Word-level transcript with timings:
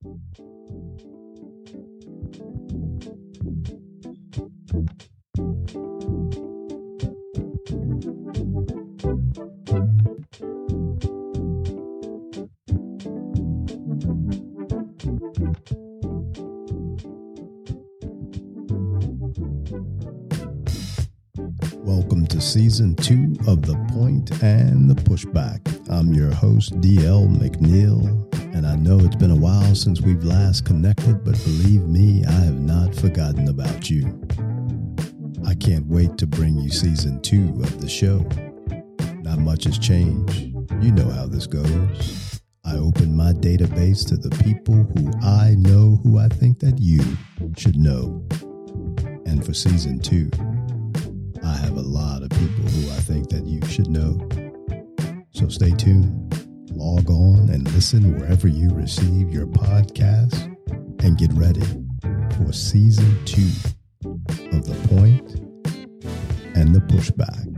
Welcome 0.00 0.28
to 22.28 22.40
season 22.40 22.94
two 22.94 23.34
of 23.48 23.62
The 23.62 23.74
Point 23.90 24.30
and 24.44 24.88
the 24.88 24.94
Pushback. 24.94 25.60
I'm 25.90 26.14
your 26.14 26.30
host, 26.30 26.80
DL 26.80 27.26
McNeal, 27.36 28.27
while 29.68 29.74
since 29.74 30.00
we've 30.00 30.24
last 30.24 30.64
connected, 30.64 31.22
but 31.24 31.34
believe 31.44 31.86
me, 31.86 32.24
I 32.24 32.30
have 32.30 32.58
not 32.58 32.94
forgotten 32.94 33.48
about 33.48 33.90
you. 33.90 34.18
I 35.46 35.54
can't 35.54 35.84
wait 35.86 36.16
to 36.18 36.26
bring 36.26 36.58
you 36.58 36.70
season 36.70 37.20
two 37.20 37.50
of 37.62 37.78
the 37.78 37.88
show. 37.88 38.26
Not 39.22 39.40
much 39.40 39.64
has 39.64 39.78
changed. 39.78 40.54
You 40.80 40.92
know 40.92 41.10
how 41.10 41.26
this 41.26 41.46
goes. 41.46 42.40
I 42.64 42.76
open 42.76 43.14
my 43.14 43.32
database 43.32 44.08
to 44.08 44.16
the 44.16 44.34
people 44.42 44.74
who 44.74 45.12
I 45.22 45.54
know 45.58 46.00
who 46.02 46.18
I 46.18 46.28
think 46.28 46.60
that 46.60 46.78
you 46.78 47.02
should 47.58 47.76
know. 47.76 48.26
And 49.26 49.44
for 49.44 49.52
season 49.52 49.98
two, 49.98 50.30
I 51.44 51.54
have 51.58 51.76
a 51.76 51.82
lot 51.82 52.22
of 52.22 52.30
people 52.30 52.64
who 52.64 52.90
I 52.90 53.00
think 53.00 53.28
that 53.28 53.44
you 53.44 53.60
should 53.66 53.90
know. 53.90 54.18
So 55.32 55.48
stay 55.48 55.72
tuned, 55.72 56.27
log 56.78 57.10
on, 57.10 57.50
and 57.50 57.70
listen 57.74 58.16
wherever 58.16 58.46
you 58.46 58.70
receive 58.70 59.32
your 59.32 59.46
podcast, 59.46 60.56
and 61.02 61.18
get 61.18 61.32
ready 61.32 61.66
for 62.36 62.52
season 62.52 63.18
two 63.24 63.50
of 64.04 64.64
The 64.64 64.88
Point 64.88 65.34
and 66.56 66.72
the 66.74 66.80
Pushback. 66.80 67.57